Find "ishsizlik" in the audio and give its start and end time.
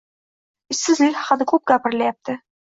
0.75-1.19